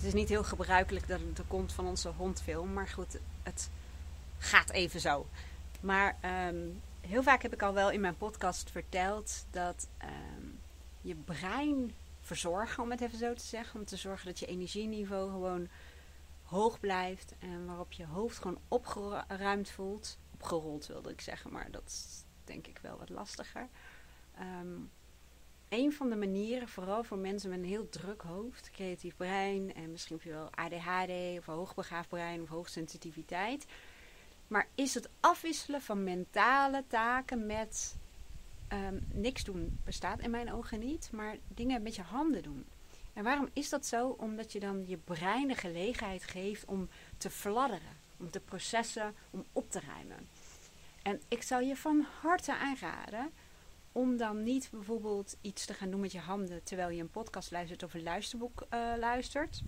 [0.00, 3.18] Het is niet heel gebruikelijk dat het de kont van onze hond film, maar goed,
[3.42, 3.70] het
[4.38, 5.26] gaat even zo.
[5.80, 6.68] Maar ehm,
[7.00, 10.46] heel vaak heb ik al wel in mijn podcast verteld dat ehm,
[11.00, 15.30] je brein verzorgen, om het even zo te zeggen, om te zorgen dat je energieniveau
[15.30, 15.68] gewoon
[16.42, 20.18] hoog blijft en waarop je hoofd gewoon opgeruimd voelt.
[20.34, 23.68] Opgerold wilde ik zeggen, maar dat is denk ik wel wat lastiger.
[24.60, 24.90] Um,
[25.70, 29.90] een van de manieren, vooral voor mensen met een heel druk hoofd, creatief brein en
[29.90, 33.66] misschien wel ADHD of hoogbegaafd brein of hoogsensitiviteit.
[34.46, 37.96] Maar is het afwisselen van mentale taken met
[38.68, 42.64] ehm, niks doen bestaat in mijn ogen niet, maar dingen met je handen doen.
[43.12, 44.08] En waarom is dat zo?
[44.08, 49.44] Omdat je dan je brein de gelegenheid geeft om te fladderen, om te processen, om
[49.52, 50.28] op te ruimen.
[51.02, 53.32] En ik zou je van harte aanraden
[53.92, 57.50] om dan niet bijvoorbeeld iets te gaan doen met je handen terwijl je een podcast
[57.50, 59.62] luistert of een luisterboek uh, luistert.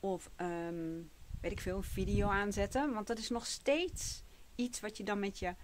[0.00, 2.92] Of um, weet ik veel, een video aanzetten.
[2.92, 4.22] Want dat is nog steeds
[4.54, 5.54] iets wat je dan met je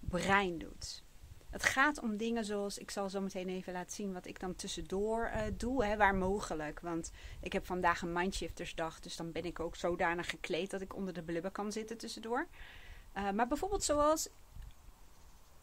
[0.00, 1.04] brein doet.
[1.50, 4.54] Het gaat om dingen zoals, ik zal zo meteen even laten zien wat ik dan
[4.54, 6.80] tussendoor uh, doe, hè, waar mogelijk.
[6.80, 10.94] Want ik heb vandaag een Mindshiftersdag, dus dan ben ik ook zodanig gekleed dat ik
[10.94, 12.46] onder de blubber kan zitten tussendoor.
[13.16, 14.32] Uh, maar bijvoorbeeld zoals, ik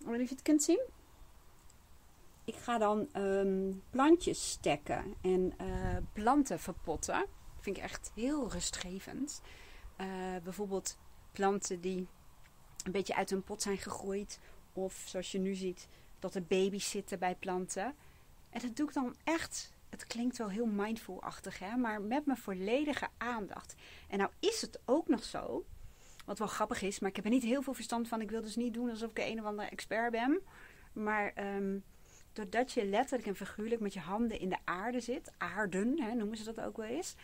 [0.06, 0.82] weet niet of je het kunt zien.
[2.50, 7.26] Ik ga dan um, plantjes stekken en uh, planten verpotten.
[7.60, 9.42] Vind ik echt heel rustgevend.
[10.02, 10.08] Uh,
[10.44, 10.98] bijvoorbeeld
[11.32, 12.08] planten die
[12.84, 14.40] een beetje uit hun pot zijn gegroeid.
[14.74, 15.88] Of zoals je nu ziet,
[16.20, 17.96] dat er baby's zitten bij planten.
[18.50, 19.74] En dat doe ik dan echt.
[19.90, 21.76] Het klinkt wel heel mindful-achtig, hè?
[21.76, 23.76] maar met mijn volledige aandacht.
[24.08, 25.66] En nou is het ook nog zo,
[26.26, 28.22] wat wel grappig is, maar ik heb er niet heel veel verstand van.
[28.22, 30.42] Ik wil dus niet doen alsof ik een of andere expert ben.
[30.94, 31.84] Maar um,
[32.34, 36.38] doordat je letterlijk en figuurlijk met je handen in de aarde zit, aarden hè, noemen
[36.38, 37.16] ze dat ook wel eens,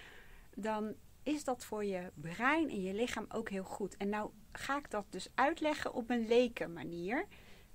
[0.55, 3.97] dan is dat voor je brein en je lichaam ook heel goed.
[3.97, 7.25] En nou ga ik dat dus uitleggen op een leken manier.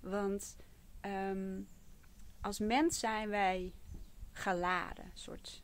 [0.00, 0.56] Want
[1.06, 1.68] um,
[2.40, 3.72] als mens zijn wij
[4.32, 5.62] geladen, een soort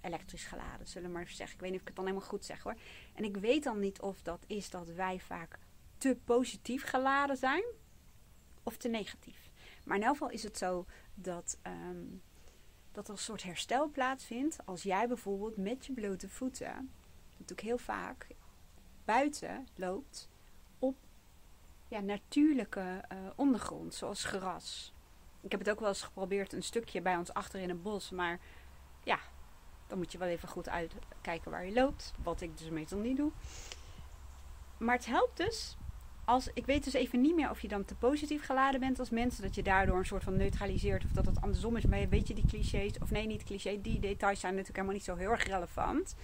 [0.00, 1.56] elektrisch geladen, zullen we maar even zeggen.
[1.56, 2.76] Ik weet niet of ik het dan helemaal goed zeg hoor.
[3.14, 5.58] En ik weet dan niet of dat is dat wij vaak
[5.98, 7.64] te positief geladen zijn
[8.62, 9.45] of te negatief.
[9.86, 12.22] Maar in elk geval is het zo dat, um,
[12.92, 16.92] dat er een soort herstel plaatsvindt als jij bijvoorbeeld met je blote voeten,
[17.46, 18.26] ik heel vaak,
[19.04, 20.28] buiten loopt
[20.78, 20.96] op
[21.88, 24.94] ja, natuurlijke uh, ondergrond, zoals gras.
[25.40, 28.10] Ik heb het ook wel eens geprobeerd een stukje bij ons achter in het bos,
[28.10, 28.40] maar
[29.04, 29.18] ja,
[29.86, 33.16] dan moet je wel even goed uitkijken waar je loopt, wat ik dus meestal niet
[33.16, 33.30] doe.
[34.78, 35.76] Maar het helpt dus
[36.26, 39.10] als, ik weet dus even niet meer of je dan te positief geladen bent als
[39.10, 39.42] mensen.
[39.42, 41.04] Dat je daardoor een soort van neutraliseert.
[41.04, 41.86] Of dat het andersom is.
[41.86, 42.98] Maar weet je die clichés.
[42.98, 43.80] Of nee, niet cliché.
[43.80, 46.16] Die details zijn natuurlijk helemaal niet zo heel erg relevant.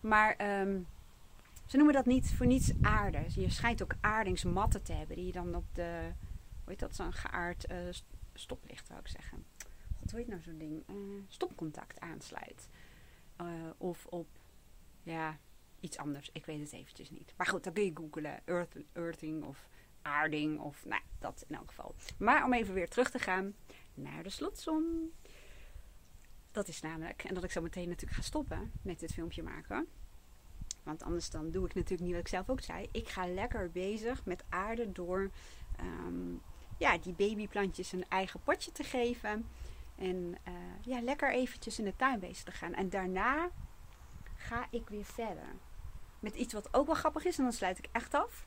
[0.00, 0.86] Maar um,
[1.66, 3.24] ze noemen dat niet voor niets aarde.
[3.28, 5.16] Je schijnt ook aardingsmatten te hebben.
[5.16, 6.00] Die je dan op de.
[6.64, 6.94] Hoe heet dat?
[6.94, 7.76] Zo'n geaard uh,
[8.34, 9.44] stoplicht zou ik zeggen.
[9.98, 10.82] God, hoe heet nou zo'n ding?
[10.90, 10.96] Uh,
[11.28, 12.68] stopcontact aansluit.
[13.40, 14.28] Uh, of op.
[15.02, 15.38] Ja,
[15.84, 16.30] iets anders.
[16.32, 17.34] Ik weet het eventjes niet.
[17.36, 18.40] Maar goed, dan kun je googlen.
[18.44, 19.68] Earth, earthing of
[20.02, 21.94] aarding of nou, dat in elk geval.
[22.18, 23.54] Maar om even weer terug te gaan
[23.94, 24.84] naar de slotsom.
[26.52, 29.86] Dat is namelijk, en dat ik zo meteen natuurlijk ga stoppen met dit filmpje maken.
[30.82, 32.88] Want anders dan doe ik natuurlijk niet wat ik zelf ook zei.
[32.92, 35.30] Ik ga lekker bezig met aarde door
[35.80, 36.42] um,
[36.78, 39.46] ja, die babyplantjes een eigen potje te geven.
[39.96, 42.74] En uh, ja, lekker eventjes in de tuin bezig te gaan.
[42.74, 43.50] En daarna
[44.36, 45.46] ga ik weer verder
[46.24, 47.38] met iets wat ook wel grappig is.
[47.38, 48.46] En dan sluit ik echt af.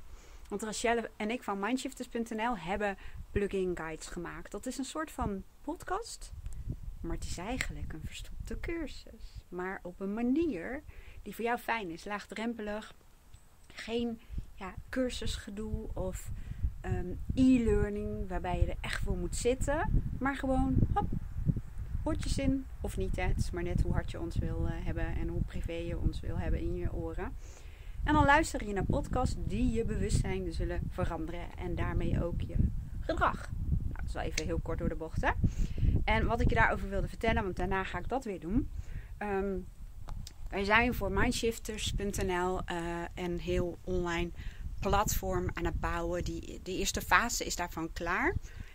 [0.49, 2.97] Want Rachelle en ik van Mindshifters.nl hebben
[3.31, 4.51] plugin guides gemaakt.
[4.51, 6.31] Dat is een soort van podcast.
[7.01, 9.43] Maar het is eigenlijk een verstopte cursus.
[9.49, 10.83] Maar op een manier
[11.21, 12.05] die voor jou fijn is.
[12.05, 12.93] Laagdrempelig.
[13.67, 14.21] Geen
[14.55, 16.31] ja, cursusgedoe of
[16.81, 20.03] um, e-learning waarbij je er echt voor moet zitten.
[20.19, 21.07] Maar gewoon hop,
[22.03, 22.65] oortjes in.
[22.81, 23.23] Of niet, hè.
[23.23, 26.19] het maar net hoe hard je ons wil uh, hebben en hoe privé je ons
[26.19, 27.35] wil hebben in je oren.
[28.07, 31.57] En dan luister je naar podcasts die je bewustzijn zullen veranderen.
[31.57, 32.55] En daarmee ook je
[32.99, 33.49] gedrag.
[33.83, 35.31] Nou, dat is wel even heel kort door de bocht, hè.
[36.03, 38.69] En wat ik je daarover wilde vertellen, want daarna ga ik dat weer doen.
[39.19, 39.67] Um,
[40.49, 44.29] wij zijn voor mindshifters.nl uh, een heel online
[44.79, 46.23] platform aan het bouwen.
[46.23, 48.33] Die, de eerste fase is daarvan klaar.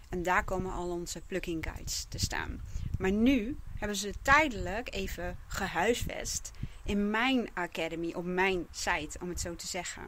[0.09, 2.61] En daar komen al onze plugin guides te staan.
[2.99, 6.51] Maar nu hebben ze tijdelijk even gehuisvest
[6.85, 10.03] in mijn academy, op mijn site, om het zo te zeggen.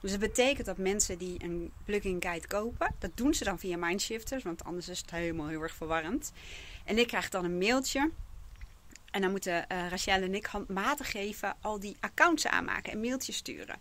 [0.00, 3.76] Dus dat betekent dat mensen die een plugin guide kopen, dat doen ze dan via
[3.76, 6.32] Mindshifters, want anders is het helemaal heel erg verwarrend.
[6.84, 8.10] En ik krijg dan een mailtje
[9.10, 13.36] En dan moeten uh, Rachel en ik handmatig geven al die accounts aanmaken en mailtjes
[13.36, 13.78] sturen.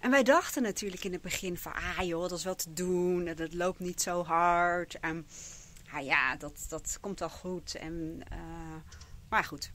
[0.00, 3.26] En wij dachten natuurlijk in het begin van, ah joh, dat is wel te doen.
[3.26, 5.00] En dat loopt niet zo hard.
[5.00, 5.26] En
[5.92, 7.74] ah ja, dat, dat komt wel goed.
[7.74, 8.38] En, uh,
[9.28, 9.70] maar goed.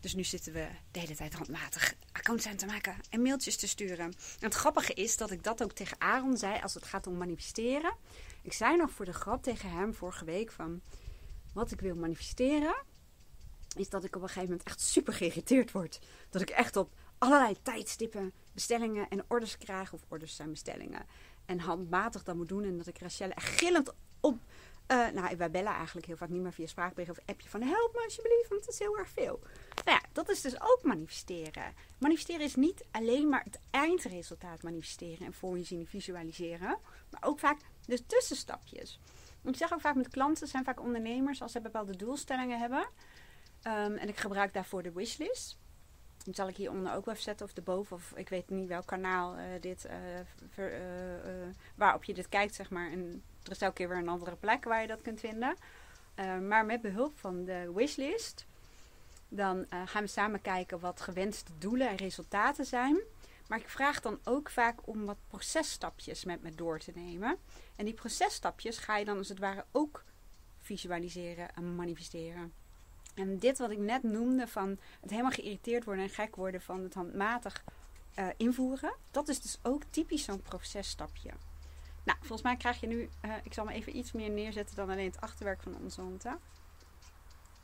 [0.00, 3.68] Dus nu zitten we de hele tijd handmatig accounts aan te maken en mailtjes te
[3.68, 3.98] sturen.
[3.98, 7.16] En het grappige is dat ik dat ook tegen Aaron zei als het gaat om
[7.16, 7.94] manifesteren.
[8.42, 10.80] Ik zei nog voor de grap tegen hem vorige week van...
[11.54, 12.76] Wat ik wil manifesteren
[13.76, 16.00] is dat ik op een gegeven moment echt super geïrriteerd word.
[16.30, 19.92] Dat ik echt op allerlei tijdstippen bestellingen en orders krijg.
[19.92, 21.06] Of orders zijn bestellingen.
[21.46, 22.64] En handmatig dat moet doen.
[22.64, 24.38] En dat ik Rachel echt gillend op...
[24.92, 27.92] Uh, nou, wij bellen eigenlijk heel vaak niet meer via spraakbericht of appje van help
[27.94, 29.40] me alsjeblieft, want het is heel erg veel.
[29.84, 31.74] Nou ja, dat is dus ook manifesteren.
[31.98, 36.78] Manifesteren is niet alleen maar het eindresultaat manifesteren en voor je zien visualiseren,
[37.10, 39.00] maar ook vaak de tussenstapjes.
[39.44, 42.88] Ik zeg ook vaak met klanten, zijn vaak ondernemers, als ze bepaalde doelstellingen hebben.
[43.62, 45.58] Um, en ik gebruik daarvoor de wishlist.
[46.24, 47.96] Die zal ik hieronder ook wel even zetten of erboven.
[47.96, 49.92] Of ik weet niet welk kanaal uh, dit, uh,
[50.48, 52.90] ver, uh, waarop je dit kijkt, zeg maar.
[52.90, 55.56] En er is elke keer weer een andere plek waar je dat kunt vinden.
[56.48, 58.46] maar met behulp van de wishlist,
[59.28, 63.00] dan gaan we samen kijken wat gewenste doelen en resultaten zijn.
[63.48, 67.36] Maar ik vraag dan ook vaak om wat processtapjes met me door te nemen.
[67.76, 70.04] En die processtapjes ga je dan als het ware ook
[70.58, 72.52] visualiseren en manifesteren.
[73.14, 76.82] En dit wat ik net noemde van het helemaal geïrriteerd worden en gek worden van
[76.82, 77.64] het handmatig
[78.18, 81.30] uh, invoeren, dat is dus ook typisch zo'n processtapje.
[82.04, 84.90] Nou, volgens mij krijg je nu, uh, ik zal me even iets meer neerzetten dan
[84.90, 86.24] alleen het achterwerk van onze hond.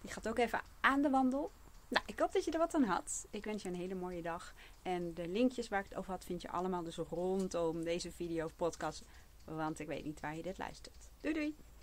[0.05, 1.51] Die gaat ook even aan de wandel.
[1.89, 3.27] Nou, ik hoop dat je er wat aan had.
[3.31, 4.55] Ik wens je een hele mooie dag.
[4.83, 8.45] En de linkjes waar ik het over had, vind je allemaal dus rondom deze video
[8.45, 9.03] of podcast.
[9.45, 11.11] Want ik weet niet waar je dit luistert.
[11.21, 11.57] Doei doei!